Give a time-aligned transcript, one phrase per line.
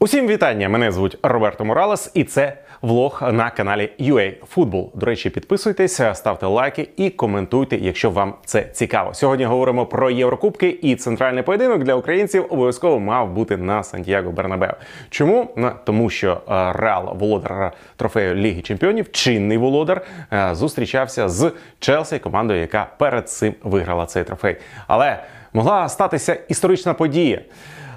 [0.00, 0.68] Усім вітання!
[0.68, 2.52] Мене звуть Роберто Моралес, і це
[2.82, 4.88] влог на каналі UA Football.
[4.94, 9.14] До речі, підписуйтесь, ставте лайки і коментуйте, якщо вам це цікаво.
[9.14, 14.74] Сьогодні говоримо про Єврокубки і центральний поєдинок для українців обов'язково мав бути на Сантьяго Бернабео.
[15.10, 15.48] Чому?
[15.84, 22.60] Тому що е, Реал, володар трофею Ліги Чемпіонів, чинний володар, е, зустрічався з Челсі, командою,
[22.60, 24.56] яка перед цим виграла цей трофей.
[24.86, 25.22] Але
[25.52, 27.40] могла статися історична подія.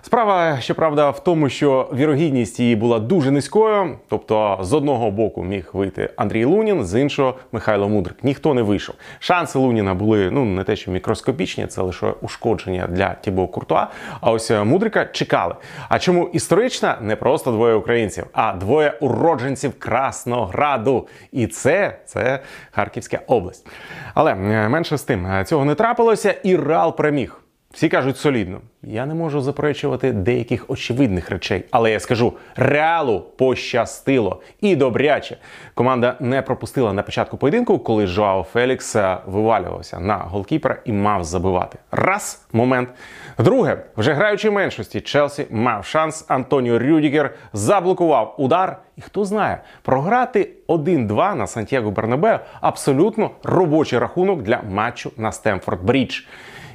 [0.04, 3.98] Справа, щоправда, в тому, що вірогідність її була дуже низькою.
[4.10, 8.24] Тобто, з одного боку міг вийти Андрій Лунін, з іншого Михайло Мудрик.
[8.24, 8.96] Ніхто не вийшов.
[9.20, 13.88] Шанси Луніна були ну не те, що мікроскопічні, це лише ушкодження для Тібо Куртуа.
[14.22, 15.56] А ось е, Мудрика чекали.
[15.90, 16.98] А чому історична?
[17.02, 21.08] Не просто двоє українців, а двоє уродженців Краснограду.
[21.32, 22.40] І це це
[22.72, 23.68] Харківська область.
[24.14, 27.41] Але е, менше з тим е, цього не трапилося, і Реал переміг.
[27.74, 28.62] Всі кажуть солідно.
[28.84, 35.38] Я не можу заперечувати деяких очевидних речей, але я скажу: реалу пощастило і добряче.
[35.74, 41.78] Команда не пропустила на початку поєдинку, коли Жоао Фелікс вивалювався на голкіпера і мав забивати.
[41.92, 42.90] Раз момент.
[43.38, 46.26] Друге, вже граючи в меншості, Челсі мав шанс.
[46.28, 48.78] Антоніо Рюдігер заблокував удар.
[48.98, 55.84] І хто знає, програти 1-2 на Сантьяго Бернабео абсолютно робочий рахунок для матчу на Стемфорд
[55.84, 56.20] Брідж.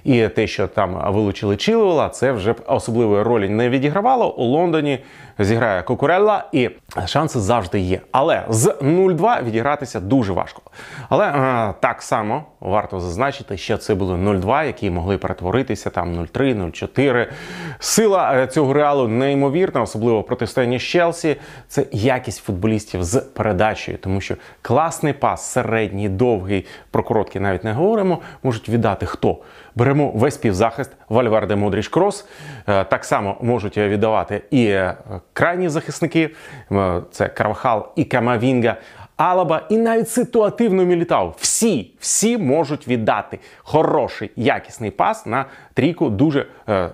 [0.07, 4.35] І те, що там вилучили Чілвела, це вже особливої ролі не відігравало.
[4.35, 4.99] У Лондоні
[5.39, 6.71] зіграє Кокурелла, і
[7.07, 8.01] шанси завжди є.
[8.13, 10.63] Але з 0-2 відігратися дуже важко.
[11.09, 16.15] Але а, е, так само варто зазначити, що це були 0-2, які могли перетворитися там
[16.15, 17.27] 0-3, 0-4.
[17.79, 21.37] Сила е, цього реалу неймовірна, особливо протистояння з Челсі.
[21.69, 27.73] Це якість футболістів з передачею, тому що класний пас, середній, довгий, про короткий навіть не
[27.73, 29.39] говоримо, можуть віддати хто.
[29.75, 32.27] Беремо весь півзахист Вальварде Модріч Крос.
[32.69, 34.79] Е, так само можуть віддавати і
[35.33, 36.31] крайні захисники
[37.11, 38.77] це Карвахал і Камавінга.
[39.17, 41.35] Алаба і навіть ситуативно Мілітау.
[41.39, 46.47] Всі всі можуть віддати хороший якісний пас на трійку дуже е,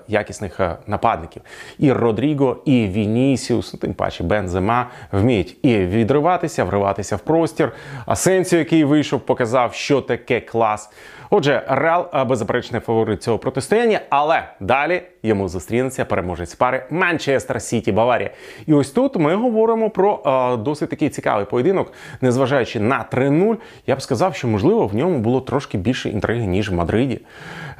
[0.08, 1.42] якісних е, нападників.
[1.78, 7.72] І Родріго, і Вінісіус, ну, тим паче Бензема вміють і відриватися, вриватися в простір.
[8.06, 10.90] Асенсіо, який вийшов, показав, що таке клас.
[11.34, 17.92] Отже, Реал е, беззаперечний фаворит цього протистояння, але далі йому зустрінеться переможець пари Манчестер Сіті
[17.92, 18.30] Баварія.
[18.66, 23.56] І ось тут ми говоримо про е, досить такий цікавий поєдинок, незважаючи на 3-0,
[23.86, 27.20] я б сказав, що можливо в ньому було трошки більше інтриги ніж в Мадриді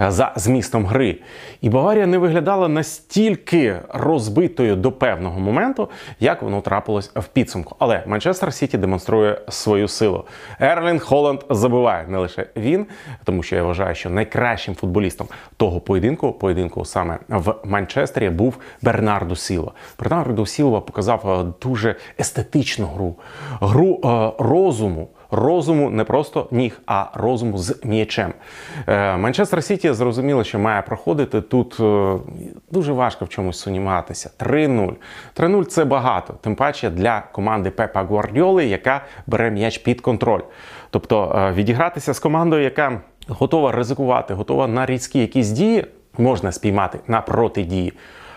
[0.00, 1.18] е, за змістом гри.
[1.60, 5.88] І Баварія не виглядала настільки розбитою до певного моменту,
[6.20, 7.76] як воно трапилось в підсумку.
[7.78, 10.24] Але Манчестер Сіті демонструє свою силу.
[10.60, 12.86] Ерлін Холланд забиває не лише він,
[13.24, 15.26] тому що я вважаю, що найкращим футболістом
[15.56, 19.72] того поєдинку, поєдинку саме в Манчестері, був Бернардо Сілва.
[19.98, 23.14] Бернардо Сілва показав е, дуже естетичну гру,
[23.60, 25.08] гру е, розуму.
[25.34, 28.32] Розуму не просто ніг, а розуму з м'ячем.
[28.86, 31.76] Е, Манчестер Сіті зрозуміло, що має проходити тут
[32.70, 34.30] дуже важко в чомусь сумніватися.
[34.38, 34.94] 3-0.
[35.36, 40.42] 3-0 це багато, тим паче для команди Пепа Гвардіоли, яка бере м'яч під контроль.
[40.90, 45.86] Тобто відігратися з командою, яка готова ризикувати, готова на різкі якісь дії,
[46.18, 47.92] можна спіймати на протидії.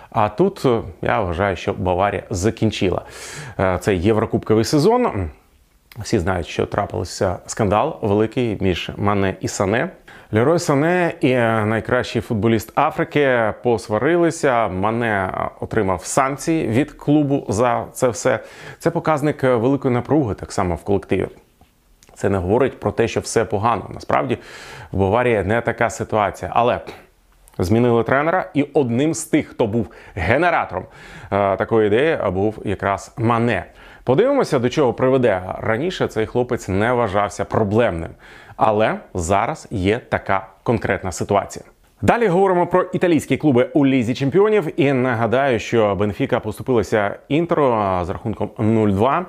[0.09, 3.01] А тут е, я вважаю, що Баварія закінчила
[3.59, 5.29] е, цей єврокубковий сезон.
[5.99, 9.89] Всі знають, що трапився скандал великий між Мане і Сане.
[10.31, 14.67] Лерой Сане і найкращий футболіст Африки посварилися.
[14.67, 18.39] Мане отримав санкції від клубу за це все.
[18.79, 21.27] Це показник великої напруги, так само в колективі.
[22.13, 23.89] Це не говорить про те, що все погано.
[23.93, 24.37] Насправді
[24.91, 26.51] в Баварії не така ситуація.
[26.53, 26.79] Але
[27.57, 30.85] змінили тренера, і одним з тих, хто був генератором
[31.31, 33.65] е, такої ідеї, був якраз Мане.
[34.05, 35.41] Подивимося, до чого приведе.
[35.59, 38.09] Раніше цей хлопець не вважався проблемним.
[38.55, 41.65] Але зараз є така конкретна ситуація.
[42.01, 44.79] Далі говоримо про італійські клуби у лізі чемпіонів.
[44.81, 49.25] І нагадаю, що Бенфіка поступилася Інтеру з рахунком 0-2.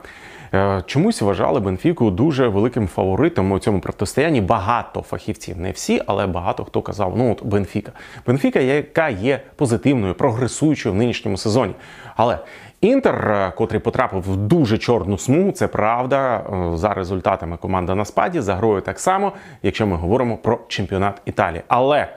[0.55, 4.40] Е, чомусь вважали Бенфіку дуже великим фаворитом у цьому протистоянні.
[4.40, 7.93] Багато фахівців, не всі, але багато хто казав, ну от Бенфіка.
[8.26, 11.75] Бенфіка, яка є позитивною, прогресуючою в нинішньому сезоні.
[12.17, 12.38] Але
[12.81, 16.37] Інтер, е, котрий потрапив в дуже чорну смугу, це правда.
[16.37, 19.32] Е, за результатами команда на спаді за грою так само,
[19.62, 21.62] якщо ми говоримо про чемпіонат Італії.
[21.69, 22.08] Але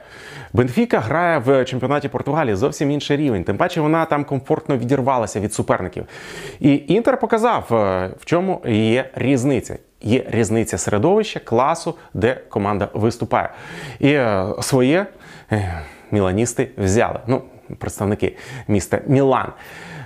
[0.52, 3.44] Бенфіка грає в чемпіонаті Португалії зовсім інший рівень.
[3.44, 6.04] Тим паче вона там комфортно відірвалася від суперників.
[6.60, 9.76] І Інтер показав, е, в чому є різниця.
[10.02, 13.50] Є різниця середовища, класу, де команда виступає.
[13.98, 14.20] І
[14.60, 15.06] своє
[16.10, 17.20] міланісти взяли.
[17.26, 17.42] Ну,
[17.78, 18.36] представники
[18.68, 19.52] міста Мілан.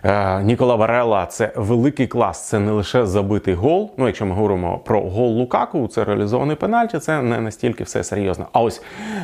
[0.04, 2.48] Е, Нікола Барела це великий клас.
[2.48, 3.90] Це не лише забитий гол.
[3.96, 6.98] Ну, якщо ми говоримо про гол Лукаку, це реалізований пенальті.
[6.98, 8.46] Це не настільки все серйозно.
[8.52, 8.82] А ось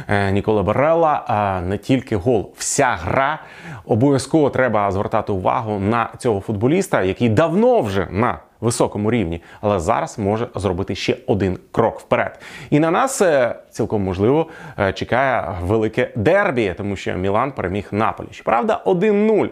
[0.09, 3.38] е, Нікола Барела не тільки гол, вся гра
[3.85, 10.19] обов'язково треба звертати увагу на цього футболіста, який давно вже на високому рівні, але зараз
[10.19, 12.39] може зробити ще один крок вперед.
[12.71, 14.47] І на нас е, цілком можливо
[14.79, 18.29] е, чекає велике дербі, тому що Мілан переміг Наполі.
[18.31, 19.49] Щоправда, 1-0.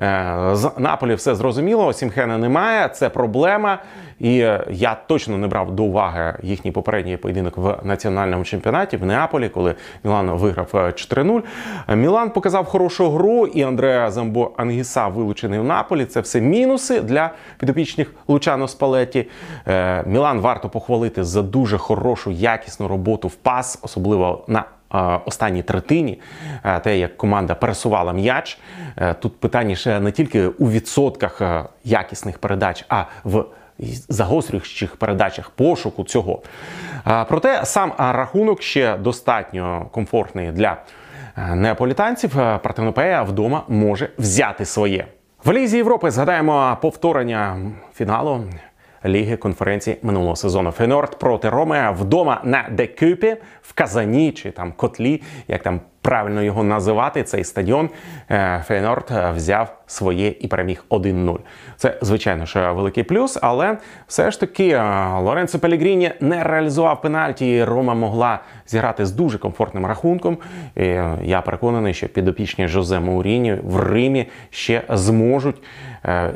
[0.00, 1.92] Е, з Наполі все зрозуміло.
[1.92, 3.78] Сімхена немає, це проблема.
[4.20, 4.34] І
[4.70, 9.74] я точно не брав до уваги їхній попередній поєдинок в національному чемпіонаті в Неаполі, коли
[10.04, 11.42] Мілан виграв 4-0.
[11.96, 16.04] Мілан показав хорошу гру, і Андреа Замбо Ангіса вилучений в Наполі.
[16.04, 18.14] Це все мінуси для підопічних
[18.46, 19.28] Лучано Спалеті.
[20.06, 24.64] Мілан варто похвалити за дуже хорошу якісну роботу в пас, особливо на
[25.24, 26.20] Останній третині,
[26.82, 28.58] те, як команда пересувала м'яч.
[29.20, 31.42] Тут питання ще не тільки у відсотках
[31.84, 33.44] якісних передач, а в
[34.08, 36.42] загострюючих передачах пошуку цього.
[37.28, 40.76] Проте сам рахунок ще достатньо комфортний для
[41.36, 42.34] неаполітанців.
[42.34, 45.06] Партенопея вдома може взяти своє.
[45.46, 47.56] В Лізі Європи згадаємо повторення
[47.94, 48.44] фіналу
[49.04, 50.70] Ліги конференції минулого сезону.
[50.70, 56.64] Фенорд проти Роме вдома на Декюпі в Казані чи там Котлі, як там правильно його
[56.64, 57.90] називати, цей стадіон
[58.30, 61.38] е, Фейнорд е, взяв своє і переміг 1-0.
[61.76, 64.82] Це, звичайно ж, великий плюс, але все ж таки е,
[65.18, 67.64] Лоренцо Пеллегріні не реалізував пенальті.
[67.64, 70.38] Рома могла зіграти з дуже комфортним рахунком.
[70.76, 70.84] І
[71.22, 75.56] Я переконаний, що підопічні Жозе Моурінью в Римі ще зможуть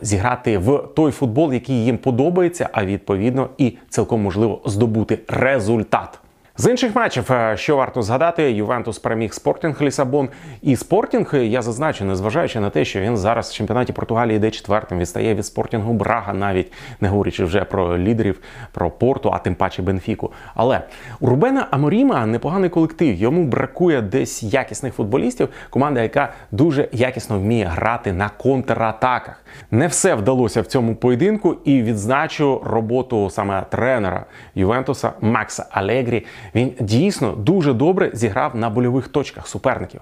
[0.02, 6.19] зіграти в той футбол, який їм подобається, а відповідно і цілком можливо здобути результат.
[6.60, 10.28] З інших матчів, е, що варто згадати, Ювентус переміг Спортінг Лісабон.
[10.62, 14.98] І Спортінг, я зазначу, незважаючи на те, що він зараз в чемпіонаті Португалії йде четвертим,
[14.98, 18.40] відстає від Спортінгу Брага, навіть не говорячи вже про лідерів,
[18.72, 20.32] про порту, а тим паче Бенфіку.
[20.54, 20.82] Але
[21.20, 23.14] у Рубена Аморіма непоганий колектив.
[23.14, 25.48] Йому бракує десь якісних футболістів.
[25.70, 29.44] Команда, яка дуже якісно вміє грати на контратаках.
[29.70, 34.24] Не все вдалося в цьому поєдинку, і відзначу роботу саме тренера
[34.54, 36.26] Ювентуса Макса Алегрі.
[36.54, 40.00] Він дійсно дуже добре зіграв на больових точках суперників.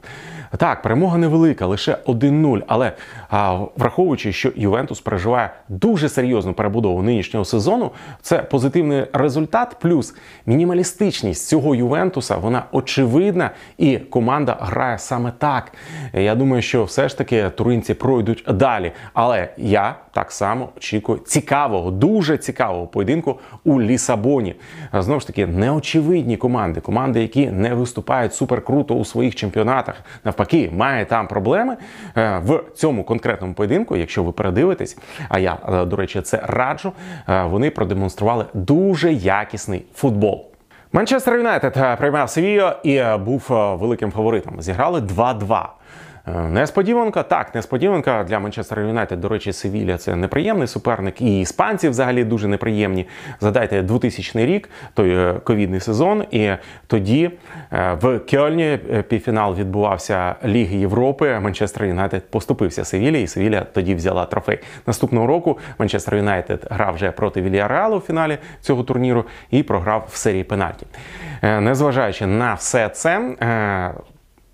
[0.56, 2.62] Так, перемога невелика, лише 1-0.
[2.66, 2.92] Але
[3.30, 7.90] а, враховуючи, що Ювентус переживає дуже серйозну перебудову нинішнього сезону,
[8.22, 10.14] це позитивний результат, плюс
[10.46, 15.72] мінімалістичність цього Ювентуса, вона очевидна, і команда грає саме так.
[16.12, 18.92] Я думаю, що все ж таки туринці пройдуть далі.
[19.14, 24.54] Але я так само очікую цікавого, дуже цікавого поєдинку у Лісабоні.
[24.92, 29.94] Знову ж таки, неочевидні команди, команди, які не виступають супер круто у своїх чемпіонатах,
[30.24, 31.76] навпаки, має там проблеми
[32.16, 33.96] е, в цьому конкретному поєдинку.
[33.96, 34.98] Якщо ви передивитесь,
[35.28, 36.92] а я е, до речі, це раджу.
[37.28, 40.46] Е, вони продемонстрували дуже якісний футбол.
[40.92, 44.62] Манчестер Юнайтед приймав Севію і був великим фаворитом.
[44.62, 45.66] Зіграли 2-2.
[46.26, 49.20] Е, несподіванка, так, несподіванка для Манчестер Юнайтед.
[49.20, 53.06] До речі, Севілля це неприємний суперник, і іспанці взагалі дуже неприємні.
[53.40, 56.50] Згадайте 2000 рік, той е, ковідний сезон, і
[56.86, 57.30] тоді
[57.72, 61.38] е, в Кьольні півфінал відбувався Ліги Європи.
[61.40, 64.58] Манчестер Юнайтед поступився Севілі, і Севілля тоді взяла трофей.
[64.86, 70.16] Наступного року Манчестер Юнайтед грав вже проти Вільяреалу в фіналі цього турніру і програв в
[70.16, 70.86] серії пенальті.
[71.42, 73.34] Незважаючи на все це.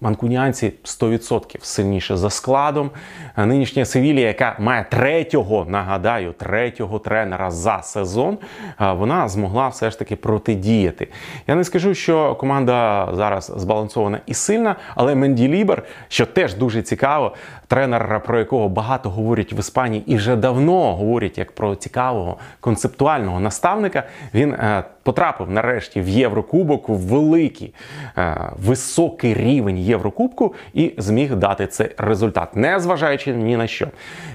[0.05, 2.91] Манкуніанці 100% сильніше за складом.
[3.37, 8.39] Нинішня Севілія, яка має третього, нагадаю, третього тренера за сезон,
[8.79, 11.09] вона змогла все ж таки протидіяти.
[11.47, 16.83] Я не скажу, що команда зараз збалансована і сильна, але Менді Лібер, що теж дуже
[16.83, 17.35] цікаво,
[17.69, 23.41] тренер, про якого багато говорять в Іспанії і вже давно говорять як про цікавого концептуального
[23.41, 24.03] наставника.
[24.35, 27.75] Він е, потрапив нарешті в Єврокубок, в великий
[28.19, 33.89] е, високий рівень Єврокубку і зміг дати цей результат, не зважаючи ні на що.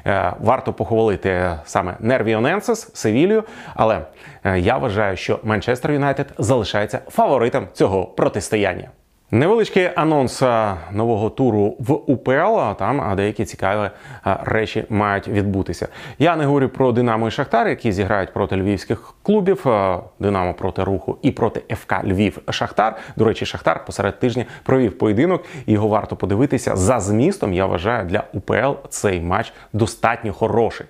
[0.06, 3.44] Е, варто похвалити саме Нервіоненсес, Севілію,
[3.76, 4.02] але
[4.56, 8.90] я вважаю, що Манчестер Юнайтед залишається фаворитом цього протистояння.
[9.32, 10.42] Невеличкий анонс
[10.92, 12.78] нового туру в УПЛ.
[12.80, 13.90] Там деякі цікаві
[14.26, 15.88] речі мають відбутися.
[16.20, 19.66] Я не говорю про Динамо і Шахтар, які зіграють проти львівських клубів.
[20.20, 22.98] Динамо проти руху і проти ФК Львів Шахтар.
[23.16, 25.46] До речі, Шахтар посеред тижня провів поєдинок.
[25.68, 27.54] Його варто подивитися за змістом.
[27.54, 30.86] Я вважаю, для УПЛ цей матч достатньо хороший.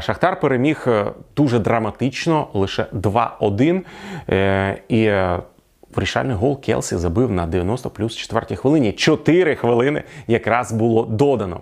[0.00, 1.04] Шахтар переміг е,
[1.36, 3.80] дуже драматично, лише 2-1.
[4.30, 5.12] Е, і
[5.96, 8.92] Вирішальний гол Келсі забив на 90 плюс 4 хвилині.
[8.92, 11.60] 4 хвилини якраз було додано.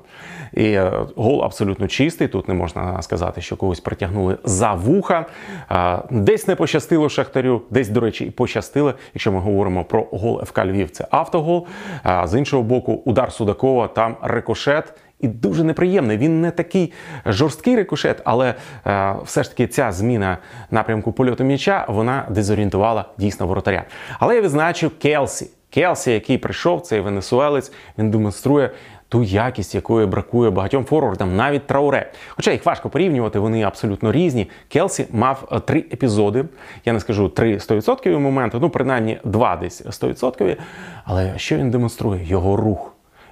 [0.52, 2.28] І е, гол абсолютно чистий.
[2.28, 5.26] Тут не можна сказати, що когось притягнули за вуха.
[5.70, 8.94] Е, Десь не пощастило Шахтарю, десь, до речі, і пощастило.
[9.14, 11.66] Якщо ми говоримо про гол ФК Львів, це автогол.
[12.02, 14.94] А з іншого боку, удар Судакова, там рикошет.
[15.20, 16.18] І дуже неприємний.
[16.18, 16.92] Він не такий
[17.26, 18.54] жорсткий рикошет, але
[18.86, 20.38] е, все ж таки ця зміна
[20.70, 23.84] напрямку польоту м'яча вона дезорієнтувала дійсно воротаря.
[24.18, 25.50] Але я відзначу Келсі.
[25.70, 28.70] Келсі, який прийшов, цей венесуелець, він демонструє
[29.08, 32.12] ту якість, якої бракує багатьом форвардам, навіть трауре.
[32.28, 34.50] Хоча їх важко порівнювати, вони абсолютно різні.
[34.68, 36.44] Келсі мав е, три епізоди.
[36.84, 40.56] Я не скажу три 100% моменти, ну принаймні два десь 100%.
[41.04, 42.24] Але що він демонструє?
[42.24, 42.89] Його рух.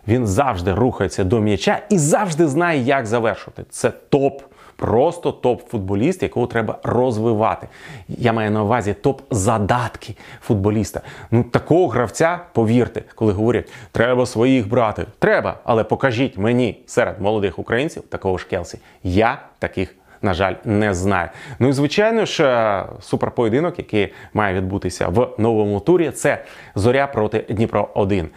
[0.08, 3.64] Він завжди рухається до м'яча і завжди знає, як завершувати.
[3.70, 4.42] Це топ.
[4.76, 7.68] Просто топ-футболіст, якого треба розвивати.
[8.08, 11.00] Я маю на увазі топ-задатки футболіста.
[11.30, 15.06] Ну такого гравця, повірте, коли говорять, треба своїх брати.
[15.18, 18.78] Треба, але покажіть мені серед молодих українців такого ж Келсі.
[19.02, 21.28] Я таких на жаль, не знаю.
[21.58, 26.44] Ну і звичайно ж, е, суперпоєдинок, який має відбутися в новому турі, це
[26.74, 28.28] зоря проти Дніпро 1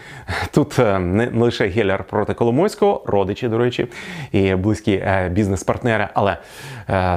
[0.52, 3.88] Тут е, не лише Геллер проти Коломойського, родичі, до речі,
[4.32, 6.38] і близькі е, бізнес-партнери, але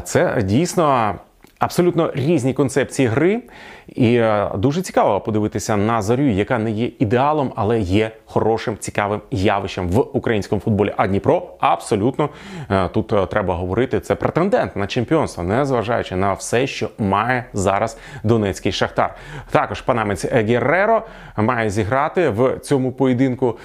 [0.04, 1.14] це дійсно.
[1.58, 3.42] Абсолютно різні концепції гри,
[3.88, 9.20] і е, дуже цікаво подивитися на зарю, яка не є ідеалом, але є хорошим цікавим
[9.30, 10.92] явищем в українському футболі.
[10.96, 12.28] А Дніпро абсолютно
[12.70, 14.00] е, тут е, треба говорити.
[14.00, 19.14] Це претендент на чемпіонство, не зважаючи на все, що має зараз Донецький шахтар.
[19.50, 21.02] Також панамець Герреро
[21.36, 23.58] має зіграти в цьому поєдинку.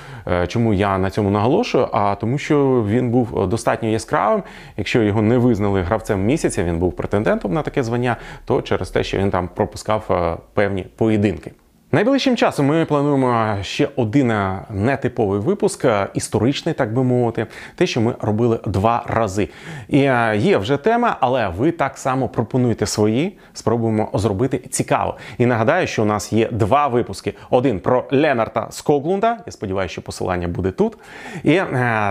[0.47, 1.87] Чому я на цьому наголошую?
[1.91, 4.43] А тому, що він був достатньо яскравим.
[4.77, 9.03] Якщо його не визнали гравцем місяця, він був претендентом на таке звання, то через те,
[9.03, 10.08] що він там пропускав
[10.53, 11.51] певні поєдинки.
[11.91, 17.87] Найближчим часом ми плануємо ще один е, нетиповий випуск, е, історичний, так би мовити, те,
[17.87, 19.49] що ми робили два рази.
[19.87, 23.37] І е, є вже тема, але ви так само пропонуєте свої.
[23.53, 25.17] Спробуємо зробити цікаво.
[25.37, 29.37] І нагадаю, що у нас є два випуски: один про Ленарта Скоглунда.
[29.45, 30.97] Я сподіваюся, що посилання буде тут.
[31.43, 31.61] І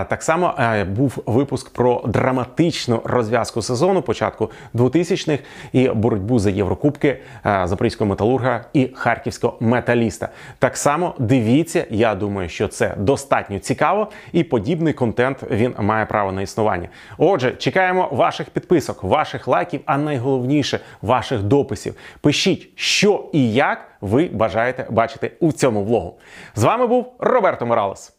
[0.09, 0.53] так само
[0.89, 5.43] був випуск про драматичну розв'язку сезону, початку 2000-х
[5.73, 7.19] і боротьбу за Єврокубки
[7.63, 10.29] Запорізького металурга і Харківського металіста.
[10.59, 16.31] Так само дивіться, я думаю, що це достатньо цікаво, і подібний контент він має право
[16.31, 16.89] на існування.
[17.17, 21.95] Отже, чекаємо ваших підписок, ваших лайків, а найголовніше ваших дописів.
[22.21, 26.17] Пишіть, що і як ви бажаєте бачити у цьому влогу.
[26.55, 28.18] З вами був Роберто Моралес.